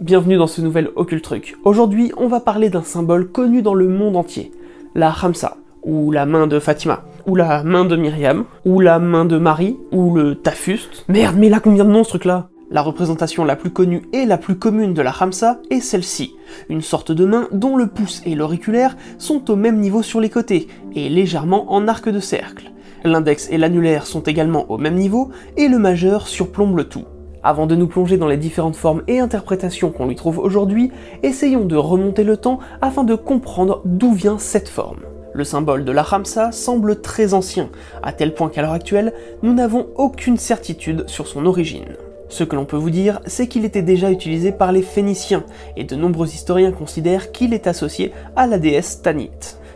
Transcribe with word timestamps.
Bienvenue 0.00 0.38
dans 0.38 0.46
ce 0.46 0.62
nouvel 0.62 0.88
Occult 0.96 1.22
Truc. 1.22 1.58
Aujourd'hui, 1.62 2.10
on 2.16 2.26
va 2.26 2.40
parler 2.40 2.70
d'un 2.70 2.82
symbole 2.82 3.30
connu 3.30 3.60
dans 3.60 3.74
le 3.74 3.86
monde 3.86 4.16
entier, 4.16 4.50
la 4.94 5.12
Hamsa, 5.12 5.58
ou 5.82 6.10
la 6.10 6.24
main 6.24 6.46
de 6.46 6.58
Fatima, 6.58 7.02
ou 7.26 7.36
la 7.36 7.62
main 7.64 7.84
de 7.84 7.96
Myriam, 7.96 8.46
ou 8.64 8.80
la 8.80 8.98
main 8.98 9.26
de 9.26 9.36
Marie, 9.36 9.76
ou 9.92 10.14
le 10.14 10.36
Tafuste. 10.36 11.04
Merde, 11.08 11.36
mais 11.38 11.50
là 11.50 11.60
combien 11.60 11.84
de 11.84 11.90
noms 11.90 12.04
ce 12.04 12.08
truc-là? 12.08 12.48
La 12.70 12.80
représentation 12.80 13.44
la 13.44 13.56
plus 13.56 13.68
connue 13.68 14.00
et 14.14 14.24
la 14.24 14.38
plus 14.38 14.56
commune 14.56 14.94
de 14.94 15.02
la 15.02 15.12
Hamsa 15.20 15.58
est 15.68 15.80
celle-ci, 15.80 16.34
une 16.70 16.80
sorte 16.80 17.12
de 17.12 17.26
main 17.26 17.48
dont 17.52 17.76
le 17.76 17.86
pouce 17.86 18.22
et 18.24 18.34
l'auriculaire 18.34 18.96
sont 19.18 19.50
au 19.50 19.56
même 19.56 19.80
niveau 19.80 20.02
sur 20.02 20.22
les 20.22 20.30
côtés, 20.30 20.68
et 20.94 21.10
légèrement 21.10 21.74
en 21.74 21.86
arc 21.88 22.08
de 22.08 22.20
cercle. 22.20 22.72
L'index 23.04 23.50
et 23.50 23.58
l'annulaire 23.58 24.06
sont 24.06 24.22
également 24.22 24.64
au 24.70 24.78
même 24.78 24.94
niveau, 24.94 25.30
et 25.58 25.68
le 25.68 25.78
majeur 25.78 26.26
surplombe 26.26 26.78
le 26.78 26.84
tout. 26.84 27.04
Avant 27.42 27.66
de 27.66 27.74
nous 27.74 27.86
plonger 27.86 28.18
dans 28.18 28.26
les 28.26 28.36
différentes 28.36 28.76
formes 28.76 29.02
et 29.08 29.18
interprétations 29.18 29.90
qu'on 29.90 30.06
lui 30.06 30.14
trouve 30.14 30.38
aujourd'hui, 30.38 30.90
essayons 31.22 31.64
de 31.64 31.76
remonter 31.76 32.22
le 32.22 32.36
temps 32.36 32.58
afin 32.82 33.02
de 33.02 33.14
comprendre 33.14 33.80
d'où 33.86 34.12
vient 34.12 34.38
cette 34.38 34.68
forme. 34.68 35.00
Le 35.32 35.44
symbole 35.44 35.84
de 35.86 35.92
la 35.92 36.02
Ramsa 36.02 36.52
semble 36.52 37.00
très 37.00 37.32
ancien, 37.32 37.70
à 38.02 38.12
tel 38.12 38.34
point 38.34 38.50
qu'à 38.50 38.60
l'heure 38.60 38.72
actuelle, 38.72 39.14
nous 39.42 39.54
n'avons 39.54 39.86
aucune 39.94 40.36
certitude 40.36 41.04
sur 41.06 41.26
son 41.26 41.46
origine. 41.46 41.96
Ce 42.28 42.44
que 42.44 42.56
l'on 42.56 42.66
peut 42.66 42.76
vous 42.76 42.90
dire, 42.90 43.20
c'est 43.26 43.46
qu'il 43.46 43.64
était 43.64 43.82
déjà 43.82 44.10
utilisé 44.10 44.52
par 44.52 44.70
les 44.70 44.82
Phéniciens, 44.82 45.44
et 45.76 45.84
de 45.84 45.96
nombreux 45.96 46.28
historiens 46.28 46.72
considèrent 46.72 47.32
qu'il 47.32 47.54
est 47.54 47.66
associé 47.66 48.12
à 48.36 48.46
la 48.46 48.58
déesse 48.58 49.00
Tanit. 49.02 49.30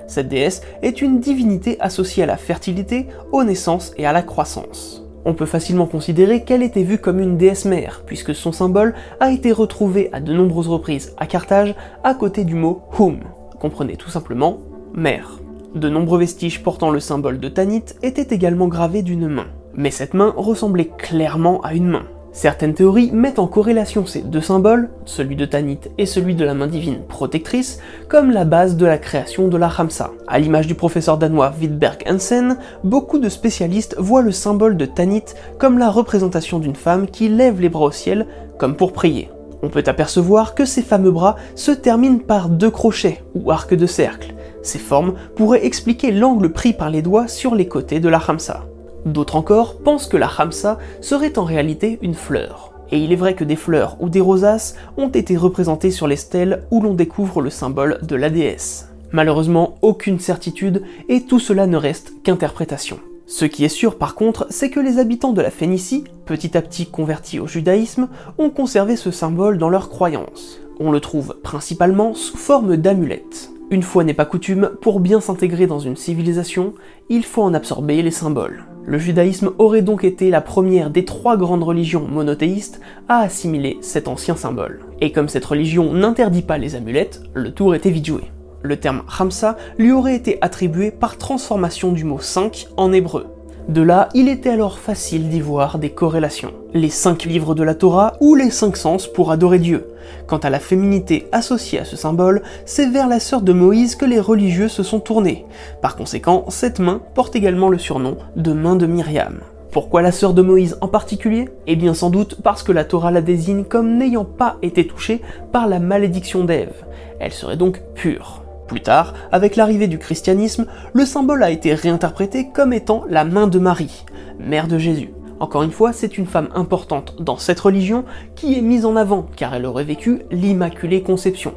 Cette 0.06 0.28
déesse 0.28 0.60
est 0.82 1.00
une 1.00 1.18
divinité 1.18 1.80
associée 1.80 2.24
à 2.24 2.26
la 2.26 2.36
fertilité, 2.36 3.06
aux 3.32 3.42
naissances 3.42 3.92
et 3.96 4.06
à 4.06 4.12
la 4.12 4.22
croissance. 4.22 5.03
On 5.24 5.34
peut 5.34 5.46
facilement 5.46 5.86
considérer 5.86 6.44
qu'elle 6.44 6.62
était 6.62 6.82
vue 6.82 6.98
comme 6.98 7.20
une 7.20 7.38
déesse 7.38 7.64
mère, 7.64 8.02
puisque 8.06 8.34
son 8.34 8.52
symbole 8.52 8.94
a 9.20 9.30
été 9.30 9.52
retrouvé 9.52 10.10
à 10.12 10.20
de 10.20 10.32
nombreuses 10.32 10.68
reprises 10.68 11.14
à 11.16 11.26
Carthage 11.26 11.74
à 12.02 12.14
côté 12.14 12.44
du 12.44 12.54
mot 12.54 12.82
Hum, 12.98 13.20
comprenez 13.58 13.96
tout 13.96 14.10
simplement 14.10 14.58
mère. 14.94 15.38
De 15.74 15.88
nombreux 15.88 16.20
vestiges 16.20 16.62
portant 16.62 16.90
le 16.90 17.00
symbole 17.00 17.40
de 17.40 17.48
Tanit 17.48 17.84
étaient 18.02 18.34
également 18.34 18.68
gravés 18.68 19.02
d'une 19.02 19.28
main, 19.28 19.46
mais 19.74 19.90
cette 19.90 20.14
main 20.14 20.32
ressemblait 20.36 20.90
clairement 20.98 21.60
à 21.62 21.74
une 21.74 21.88
main. 21.88 22.04
Certaines 22.34 22.74
théories 22.74 23.12
mettent 23.12 23.38
en 23.38 23.46
corrélation 23.46 24.06
ces 24.06 24.20
deux 24.20 24.40
symboles, 24.40 24.90
celui 25.04 25.36
de 25.36 25.44
Tanit 25.44 25.78
et 25.98 26.04
celui 26.04 26.34
de 26.34 26.44
la 26.44 26.52
main 26.52 26.66
divine 26.66 26.98
protectrice, 27.08 27.78
comme 28.08 28.32
la 28.32 28.44
base 28.44 28.76
de 28.76 28.84
la 28.84 28.98
création 28.98 29.46
de 29.46 29.56
la 29.56 29.68
Hamsa. 29.78 30.10
À 30.26 30.40
l'image 30.40 30.66
du 30.66 30.74
professeur 30.74 31.16
danois 31.16 31.54
Wittberg 31.60 32.02
Hansen, 32.10 32.58
beaucoup 32.82 33.20
de 33.20 33.28
spécialistes 33.28 33.94
voient 33.98 34.20
le 34.20 34.32
symbole 34.32 34.76
de 34.76 34.84
Tanit 34.84 35.22
comme 35.58 35.78
la 35.78 35.88
représentation 35.88 36.58
d'une 36.58 36.74
femme 36.74 37.06
qui 37.06 37.28
lève 37.28 37.60
les 37.60 37.68
bras 37.68 37.84
au 37.84 37.92
ciel, 37.92 38.26
comme 38.58 38.74
pour 38.74 38.92
prier. 38.92 39.30
On 39.62 39.68
peut 39.68 39.84
apercevoir 39.86 40.56
que 40.56 40.64
ces 40.64 40.82
fameux 40.82 41.12
bras 41.12 41.36
se 41.54 41.70
terminent 41.70 42.18
par 42.18 42.48
deux 42.48 42.70
crochets, 42.70 43.22
ou 43.36 43.52
arcs 43.52 43.74
de 43.74 43.86
cercle. 43.86 44.34
Ces 44.64 44.80
formes 44.80 45.14
pourraient 45.36 45.64
expliquer 45.64 46.10
l'angle 46.10 46.50
pris 46.50 46.72
par 46.72 46.90
les 46.90 47.00
doigts 47.00 47.28
sur 47.28 47.54
les 47.54 47.68
côtés 47.68 48.00
de 48.00 48.08
la 48.08 48.20
Hamsa. 48.26 48.66
D'autres 49.04 49.36
encore 49.36 49.78
pensent 49.78 50.06
que 50.06 50.16
la 50.16 50.30
Hamsa 50.38 50.78
serait 51.00 51.38
en 51.38 51.44
réalité 51.44 51.98
une 52.02 52.14
fleur. 52.14 52.72
Et 52.90 52.98
il 52.98 53.12
est 53.12 53.16
vrai 53.16 53.34
que 53.34 53.44
des 53.44 53.56
fleurs 53.56 53.96
ou 54.00 54.08
des 54.08 54.20
rosaces 54.20 54.76
ont 54.96 55.08
été 55.08 55.36
représentées 55.36 55.90
sur 55.90 56.06
les 56.06 56.16
stèles 56.16 56.64
où 56.70 56.80
l'on 56.80 56.94
découvre 56.94 57.40
le 57.40 57.50
symbole 57.50 57.98
de 58.02 58.16
la 58.16 58.30
déesse. 58.30 58.88
Malheureusement, 59.12 59.76
aucune 59.82 60.20
certitude 60.20 60.82
et 61.08 61.22
tout 61.22 61.38
cela 61.38 61.66
ne 61.66 61.76
reste 61.76 62.12
qu'interprétation. 62.22 62.98
Ce 63.26 63.44
qui 63.44 63.64
est 63.64 63.68
sûr 63.68 63.96
par 63.96 64.14
contre, 64.14 64.46
c'est 64.50 64.70
que 64.70 64.80
les 64.80 64.98
habitants 64.98 65.32
de 65.32 65.40
la 65.40 65.50
Phénicie, 65.50 66.04
petit 66.26 66.56
à 66.56 66.62
petit 66.62 66.86
convertis 66.86 67.40
au 67.40 67.46
judaïsme, 67.46 68.08
ont 68.38 68.50
conservé 68.50 68.96
ce 68.96 69.10
symbole 69.10 69.56
dans 69.56 69.70
leurs 69.70 69.88
croyances. 69.88 70.60
On 70.78 70.90
le 70.90 71.00
trouve 71.00 71.36
principalement 71.42 72.14
sous 72.14 72.36
forme 72.36 72.76
d'amulettes. 72.76 73.50
Une 73.70 73.82
fois 73.82 74.04
n'est 74.04 74.14
pas 74.14 74.26
coutume, 74.26 74.72
pour 74.82 75.00
bien 75.00 75.20
s'intégrer 75.20 75.66
dans 75.66 75.78
une 75.78 75.96
civilisation, 75.96 76.74
il 77.08 77.24
faut 77.24 77.42
en 77.42 77.54
absorber 77.54 78.02
les 78.02 78.10
symboles. 78.10 78.64
Le 78.86 78.98
judaïsme 78.98 79.52
aurait 79.58 79.82
donc 79.82 80.04
été 80.04 80.28
la 80.30 80.42
première 80.42 80.90
des 80.90 81.06
trois 81.06 81.36
grandes 81.36 81.62
religions 81.62 82.06
monothéistes 82.06 82.80
à 83.08 83.20
assimiler 83.20 83.78
cet 83.80 84.08
ancien 84.08 84.36
symbole. 84.36 84.80
Et 85.00 85.10
comme 85.10 85.28
cette 85.28 85.44
religion 85.44 85.92
n'interdit 85.94 86.42
pas 86.42 86.58
les 86.58 86.74
amulettes, 86.74 87.22
le 87.32 87.52
tour 87.52 87.74
était 87.74 87.90
vite 87.90 88.06
joué. 88.06 88.22
Le 88.62 88.76
terme 88.76 89.02
Hamsa 89.18 89.56
lui 89.78 89.92
aurait 89.92 90.16
été 90.16 90.38
attribué 90.42 90.90
par 90.90 91.16
transformation 91.16 91.92
du 91.92 92.04
mot 92.04 92.18
5 92.18 92.68
en 92.76 92.92
hébreu. 92.92 93.33
De 93.68 93.80
là, 93.80 94.10
il 94.12 94.28
était 94.28 94.50
alors 94.50 94.78
facile 94.78 95.30
d'y 95.30 95.40
voir 95.40 95.78
des 95.78 95.88
corrélations. 95.88 96.52
Les 96.74 96.90
cinq 96.90 97.24
livres 97.24 97.54
de 97.54 97.62
la 97.62 97.74
Torah 97.74 98.12
ou 98.20 98.34
les 98.34 98.50
cinq 98.50 98.76
sens 98.76 99.06
pour 99.06 99.30
adorer 99.30 99.58
Dieu. 99.58 99.88
Quant 100.26 100.36
à 100.38 100.50
la 100.50 100.60
féminité 100.60 101.28
associée 101.32 101.78
à 101.78 101.86
ce 101.86 101.96
symbole, 101.96 102.42
c'est 102.66 102.90
vers 102.90 103.08
la 103.08 103.20
sœur 103.20 103.40
de 103.40 103.54
Moïse 103.54 103.96
que 103.96 104.04
les 104.04 104.20
religieux 104.20 104.68
se 104.68 104.82
sont 104.82 105.00
tournés. 105.00 105.46
Par 105.80 105.96
conséquent, 105.96 106.44
cette 106.48 106.78
main 106.78 107.00
porte 107.14 107.36
également 107.36 107.70
le 107.70 107.78
surnom 107.78 108.18
de 108.36 108.52
main 108.52 108.76
de 108.76 108.86
Myriam. 108.86 109.40
Pourquoi 109.72 110.02
la 110.02 110.12
sœur 110.12 110.34
de 110.34 110.42
Moïse 110.42 110.76
en 110.82 110.88
particulier? 110.88 111.48
Eh 111.66 111.74
bien 111.74 111.94
sans 111.94 112.10
doute 112.10 112.36
parce 112.42 112.62
que 112.62 112.70
la 112.70 112.84
Torah 112.84 113.10
la 113.10 113.22
désigne 113.22 113.64
comme 113.64 113.96
n'ayant 113.96 114.26
pas 114.26 114.58
été 114.60 114.86
touchée 114.86 115.22
par 115.52 115.68
la 115.68 115.80
malédiction 115.80 116.44
d'Ève. 116.44 116.84
Elle 117.18 117.32
serait 117.32 117.56
donc 117.56 117.82
pure. 117.94 118.43
Plus 118.66 118.80
tard, 118.80 119.14
avec 119.30 119.56
l'arrivée 119.56 119.88
du 119.88 119.98
christianisme, 119.98 120.66
le 120.92 121.04
symbole 121.04 121.42
a 121.42 121.50
été 121.50 121.74
réinterprété 121.74 122.48
comme 122.48 122.72
étant 122.72 123.04
la 123.08 123.24
main 123.24 123.46
de 123.46 123.58
Marie, 123.58 124.04
mère 124.38 124.68
de 124.68 124.78
Jésus. 124.78 125.10
Encore 125.40 125.62
une 125.62 125.72
fois, 125.72 125.92
c'est 125.92 126.16
une 126.16 126.26
femme 126.26 126.48
importante 126.54 127.16
dans 127.20 127.36
cette 127.36 127.60
religion 127.60 128.04
qui 128.34 128.56
est 128.56 128.62
mise 128.62 128.86
en 128.86 128.96
avant 128.96 129.26
car 129.36 129.54
elle 129.54 129.66
aurait 129.66 129.84
vécu 129.84 130.22
l'Immaculée 130.30 131.02
Conception, 131.02 131.54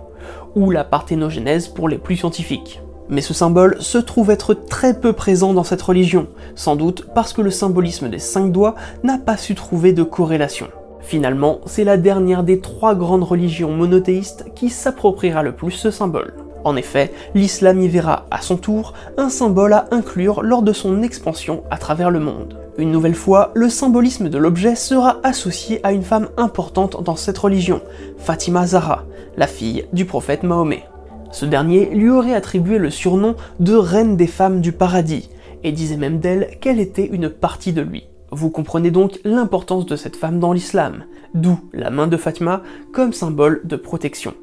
ou 0.55 0.71
la 0.71 0.83
parthénogenèse 0.83 1.67
pour 1.67 1.87
les 1.87 1.97
plus 1.97 2.17
scientifiques. 2.17 2.81
Mais 3.09 3.21
ce 3.21 3.33
symbole 3.33 3.77
se 3.79 3.97
trouve 3.97 4.31
être 4.31 4.53
très 4.53 4.99
peu 4.99 5.13
présent 5.13 5.53
dans 5.53 5.63
cette 5.63 5.81
religion, 5.81 6.27
sans 6.55 6.75
doute 6.75 7.07
parce 7.15 7.31
que 7.31 7.41
le 7.41 7.51
symbolisme 7.51 8.09
des 8.09 8.19
cinq 8.19 8.51
doigts 8.51 8.75
n'a 9.03 9.17
pas 9.17 9.37
su 9.37 9.55
trouver 9.55 9.93
de 9.93 10.03
corrélation. 10.03 10.67
Finalement, 10.99 11.59
c'est 11.65 11.85
la 11.85 11.95
dernière 11.95 12.43
des 12.43 12.59
trois 12.59 12.95
grandes 12.95 13.23
religions 13.23 13.71
monothéistes 13.71 14.51
qui 14.55 14.69
s'appropriera 14.69 15.41
le 15.41 15.53
plus 15.53 15.71
ce 15.71 15.89
symbole. 15.89 16.33
En 16.67 16.75
effet, 16.75 17.13
l'islam 17.33 17.81
y 17.81 17.87
verra 17.87 18.25
à 18.29 18.41
son 18.41 18.57
tour 18.57 18.91
un 19.15 19.29
symbole 19.29 19.71
à 19.71 19.87
inclure 19.91 20.43
lors 20.43 20.61
de 20.61 20.73
son 20.73 21.01
expansion 21.01 21.63
à 21.71 21.77
travers 21.77 22.11
le 22.11 22.19
monde. 22.19 22.59
Une 22.77 22.91
nouvelle 22.91 23.15
fois, 23.15 23.51
le 23.55 23.69
symbolisme 23.69 24.27
de 24.27 24.37
l'objet 24.37 24.75
sera 24.75 25.15
associé 25.23 25.79
à 25.83 25.93
une 25.93 26.03
femme 26.03 26.27
importante 26.35 27.01
dans 27.01 27.15
cette 27.15 27.37
religion, 27.37 27.79
Fatima 28.17 28.67
Zahra, 28.67 29.05
la 29.37 29.47
fille 29.47 29.85
du 29.93 30.03
prophète 30.03 30.43
Mahomet. 30.43 30.83
Ce 31.31 31.45
dernier 31.45 31.85
lui 31.85 32.09
aurait 32.09 32.33
attribué 32.33 32.79
le 32.79 32.89
surnom 32.89 33.37
de 33.61 33.73
reine 33.73 34.17
des 34.17 34.27
femmes 34.27 34.59
du 34.59 34.73
paradis, 34.73 35.29
et 35.63 35.71
disait 35.71 35.95
même 35.95 36.19
d'elle 36.19 36.57
qu'elle 36.59 36.81
était 36.81 37.07
une 37.07 37.29
partie 37.29 37.71
de 37.71 37.81
lui. 37.81 38.09
Vous 38.31 38.49
comprenez 38.49 38.91
donc 38.91 39.21
l'importance 39.23 39.85
de 39.85 39.95
cette 39.95 40.17
femme 40.17 40.41
dans 40.41 40.51
l'islam, 40.51 41.05
d'où 41.33 41.61
la 41.71 41.91
main 41.91 42.07
de 42.07 42.17
Fatima 42.17 42.61
comme 42.91 43.13
symbole 43.13 43.61
de 43.63 43.77
protection. 43.77 44.33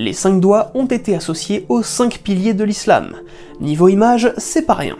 Les 0.00 0.12
cinq 0.12 0.38
doigts 0.38 0.70
ont 0.74 0.86
été 0.86 1.16
associés 1.16 1.66
aux 1.68 1.82
cinq 1.82 2.20
piliers 2.22 2.54
de 2.54 2.62
l'islam. 2.62 3.16
Niveau 3.60 3.88
image, 3.88 4.32
c'est 4.36 4.62
pas 4.64 4.74
rien. 4.74 4.96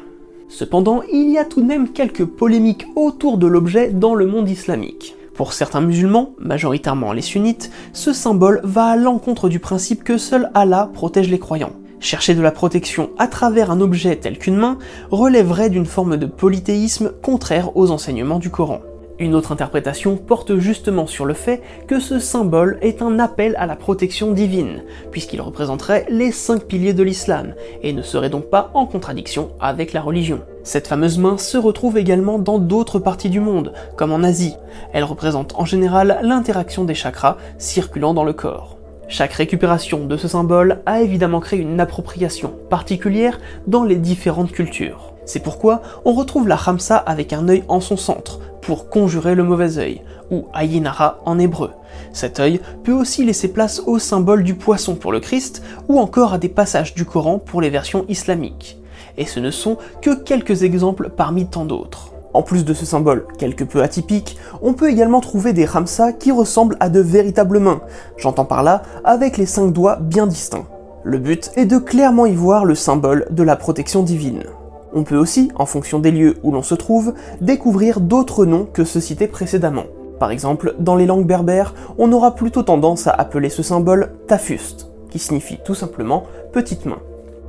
Cependant, 0.48 1.02
il 1.12 1.30
y 1.30 1.38
a 1.38 1.44
tout 1.44 1.60
de 1.60 1.66
même 1.68 1.92
quelques 1.92 2.24
polémiques 2.24 2.84
autour 2.96 3.38
de 3.38 3.46
l'objet 3.46 3.90
dans 3.90 4.16
le 4.16 4.26
monde 4.26 4.50
islamique. 4.50 5.14
Pour 5.34 5.52
certains 5.52 5.82
musulmans, 5.82 6.34
majoritairement 6.40 7.12
les 7.12 7.22
sunnites, 7.22 7.70
ce 7.92 8.12
symbole 8.12 8.60
va 8.64 8.86
à 8.86 8.96
l'encontre 8.96 9.48
du 9.48 9.60
principe 9.60 10.02
que 10.02 10.18
seul 10.18 10.50
Allah 10.52 10.90
protège 10.92 11.30
les 11.30 11.38
croyants. 11.38 11.74
Chercher 12.00 12.34
de 12.34 12.42
la 12.42 12.50
protection 12.50 13.10
à 13.18 13.28
travers 13.28 13.70
un 13.70 13.80
objet 13.80 14.16
tel 14.16 14.36
qu'une 14.36 14.56
main 14.56 14.78
relèverait 15.12 15.70
d'une 15.70 15.86
forme 15.86 16.16
de 16.16 16.26
polythéisme 16.26 17.12
contraire 17.22 17.76
aux 17.76 17.92
enseignements 17.92 18.40
du 18.40 18.50
Coran. 18.50 18.80
Une 19.20 19.34
autre 19.34 19.50
interprétation 19.50 20.16
porte 20.16 20.58
justement 20.58 21.08
sur 21.08 21.24
le 21.24 21.34
fait 21.34 21.60
que 21.88 21.98
ce 21.98 22.20
symbole 22.20 22.78
est 22.82 23.02
un 23.02 23.18
appel 23.18 23.56
à 23.58 23.66
la 23.66 23.74
protection 23.74 24.30
divine, 24.30 24.84
puisqu'il 25.10 25.40
représenterait 25.40 26.06
les 26.08 26.30
cinq 26.30 26.66
piliers 26.66 26.92
de 26.92 27.02
l'islam, 27.02 27.54
et 27.82 27.92
ne 27.92 28.02
serait 28.02 28.30
donc 28.30 28.44
pas 28.44 28.70
en 28.74 28.86
contradiction 28.86 29.50
avec 29.58 29.92
la 29.92 30.02
religion. 30.02 30.42
Cette 30.62 30.86
fameuse 30.86 31.18
main 31.18 31.36
se 31.36 31.58
retrouve 31.58 31.98
également 31.98 32.38
dans 32.38 32.60
d'autres 32.60 33.00
parties 33.00 33.30
du 33.30 33.40
monde, 33.40 33.72
comme 33.96 34.12
en 34.12 34.22
Asie. 34.22 34.54
Elle 34.92 35.04
représente 35.04 35.52
en 35.56 35.64
général 35.64 36.20
l'interaction 36.22 36.84
des 36.84 36.94
chakras 36.94 37.38
circulant 37.58 38.14
dans 38.14 38.24
le 38.24 38.32
corps. 38.32 38.78
Chaque 39.08 39.32
récupération 39.32 40.04
de 40.04 40.16
ce 40.16 40.28
symbole 40.28 40.80
a 40.86 41.00
évidemment 41.00 41.40
créé 41.40 41.58
une 41.58 41.80
appropriation 41.80 42.52
particulière 42.70 43.40
dans 43.66 43.82
les 43.82 43.96
différentes 43.96 44.52
cultures. 44.52 45.14
C'est 45.24 45.42
pourquoi 45.42 45.82
on 46.04 46.14
retrouve 46.14 46.48
la 46.48 46.56
Ramsa 46.56 46.96
avec 46.96 47.32
un 47.32 47.48
œil 47.48 47.64
en 47.68 47.80
son 47.80 47.96
centre, 47.96 48.40
pour 48.68 48.90
conjurer 48.90 49.34
le 49.34 49.44
mauvais 49.44 49.78
œil, 49.78 50.02
ou 50.30 50.44
Ayinara 50.54 51.22
en 51.24 51.38
hébreu. 51.38 51.70
Cet 52.12 52.38
œil 52.38 52.60
peut 52.84 52.92
aussi 52.92 53.24
laisser 53.24 53.48
place 53.48 53.80
au 53.86 53.98
symbole 53.98 54.44
du 54.44 54.56
poisson 54.56 54.94
pour 54.94 55.10
le 55.10 55.20
Christ, 55.20 55.62
ou 55.88 55.98
encore 55.98 56.34
à 56.34 56.38
des 56.38 56.50
passages 56.50 56.92
du 56.92 57.06
Coran 57.06 57.38
pour 57.38 57.62
les 57.62 57.70
versions 57.70 58.04
islamiques. 58.10 58.78
Et 59.16 59.24
ce 59.24 59.40
ne 59.40 59.50
sont 59.50 59.78
que 60.02 60.14
quelques 60.14 60.64
exemples 60.64 61.08
parmi 61.08 61.46
tant 61.46 61.64
d'autres. 61.64 62.12
En 62.34 62.42
plus 62.42 62.66
de 62.66 62.74
ce 62.74 62.84
symbole 62.84 63.26
quelque 63.38 63.64
peu 63.64 63.82
atypique, 63.82 64.36
on 64.60 64.74
peut 64.74 64.90
également 64.90 65.22
trouver 65.22 65.54
des 65.54 65.64
ramsas 65.64 66.12
qui 66.12 66.30
ressemblent 66.30 66.76
à 66.78 66.90
de 66.90 67.00
véritables 67.00 67.60
mains, 67.60 67.80
j'entends 68.18 68.44
par 68.44 68.62
là 68.62 68.82
avec 69.02 69.38
les 69.38 69.46
cinq 69.46 69.72
doigts 69.72 69.96
bien 69.96 70.26
distincts. 70.26 70.66
Le 71.04 71.16
but 71.16 71.52
est 71.56 71.64
de 71.64 71.78
clairement 71.78 72.26
y 72.26 72.34
voir 72.34 72.66
le 72.66 72.74
symbole 72.74 73.28
de 73.30 73.42
la 73.42 73.56
protection 73.56 74.02
divine. 74.02 74.42
On 74.92 75.04
peut 75.04 75.16
aussi, 75.16 75.50
en 75.54 75.66
fonction 75.66 75.98
des 75.98 76.10
lieux 76.10 76.36
où 76.42 76.50
l'on 76.50 76.62
se 76.62 76.74
trouve, 76.74 77.14
découvrir 77.40 78.00
d'autres 78.00 78.46
noms 78.46 78.64
que 78.64 78.84
ceux 78.84 79.00
cités 79.00 79.28
précédemment. 79.28 79.84
Par 80.18 80.30
exemple, 80.30 80.74
dans 80.78 80.96
les 80.96 81.06
langues 81.06 81.26
berbères, 81.26 81.74
on 81.98 82.12
aura 82.12 82.34
plutôt 82.34 82.62
tendance 82.62 83.06
à 83.06 83.12
appeler 83.12 83.50
ce 83.50 83.62
symbole 83.62 84.12
tafust, 84.26 84.90
qui 85.10 85.18
signifie 85.18 85.58
tout 85.64 85.74
simplement 85.74 86.24
petite 86.52 86.86
main. 86.86 86.98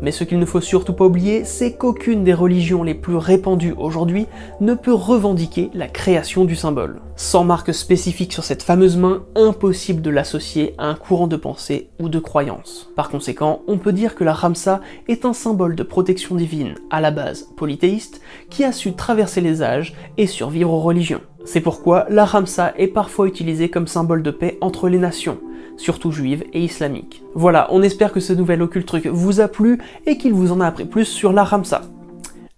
Mais 0.01 0.11
ce 0.11 0.23
qu'il 0.23 0.39
ne 0.39 0.45
faut 0.45 0.61
surtout 0.61 0.93
pas 0.93 1.05
oublier, 1.05 1.43
c'est 1.43 1.73
qu'aucune 1.73 2.23
des 2.23 2.33
religions 2.33 2.83
les 2.83 2.93
plus 2.93 3.15
répandues 3.15 3.75
aujourd'hui 3.77 4.27
ne 4.61 4.73
peut 4.73 4.93
revendiquer 4.93 5.69
la 5.73 5.87
création 5.87 6.45
du 6.45 6.55
symbole. 6.55 7.01
Sans 7.15 7.43
marque 7.43 7.73
spécifique 7.73 8.31
sur 8.31 8.43
cette 8.43 8.63
fameuse 8.63 8.97
main, 8.97 9.23
impossible 9.35 10.01
de 10.01 10.09
l'associer 10.09 10.73
à 10.77 10.87
un 10.87 10.95
courant 10.95 11.27
de 11.27 11.35
pensée 11.35 11.89
ou 11.99 12.07
de 12.09 12.19
croyance. 12.19 12.89
Par 12.95 13.09
conséquent, 13.09 13.61
on 13.67 13.77
peut 13.77 13.93
dire 13.93 14.15
que 14.15 14.23
la 14.23 14.33
Ramsa 14.33 14.81
est 15.07 15.25
un 15.25 15.33
symbole 15.33 15.75
de 15.75 15.83
protection 15.83 16.35
divine, 16.35 16.75
à 16.89 17.01
la 17.01 17.11
base 17.11 17.49
polythéiste, 17.57 18.21
qui 18.49 18.63
a 18.63 18.71
su 18.71 18.93
traverser 18.93 19.41
les 19.41 19.61
âges 19.61 19.93
et 20.17 20.27
survivre 20.27 20.71
aux 20.71 20.79
religions. 20.79 21.21
C'est 21.45 21.61
pourquoi 21.61 22.05
la 22.09 22.25
Ramsa 22.25 22.73
est 22.77 22.87
parfois 22.87 23.27
utilisée 23.27 23.69
comme 23.69 23.87
symbole 23.87 24.23
de 24.23 24.31
paix 24.31 24.57
entre 24.61 24.89
les 24.89 24.97
nations, 24.97 25.39
surtout 25.79 26.11
juive 26.11 26.43
et 26.53 26.63
islamique. 26.63 27.23
Voilà, 27.33 27.67
on 27.71 27.81
espère 27.81 28.11
que 28.11 28.19
ce 28.19 28.33
nouvel 28.33 28.61
occulte 28.61 28.87
truc 28.87 29.07
vous 29.07 29.39
a 29.39 29.47
plu 29.47 29.79
et 30.05 30.17
qu'il 30.17 30.33
vous 30.33 30.51
en 30.51 30.59
a 30.59 30.67
appris 30.67 30.85
plus 30.85 31.05
sur 31.05 31.33
la 31.33 31.43
Ramsa, 31.43 31.81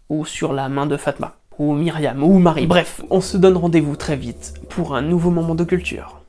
ou 0.10 0.26
sur 0.26 0.54
la 0.54 0.68
main 0.70 0.88
de 0.88 0.98
Fatma, 0.98 1.36
ou 1.60 1.74
Myriam, 1.74 2.24
ou 2.24 2.40
Marie. 2.40 2.68
Bref, 2.68 3.02
on 3.10 3.22
se 3.22 3.38
donne 3.38 3.58
rendez-vous 3.58 3.96
très 3.96 4.18
vite 4.18 4.56
pour 4.70 4.96
un 4.96 5.02
nouveau 5.02 5.30
moment 5.30 5.56
de 5.56 5.64
culture. 5.64 6.21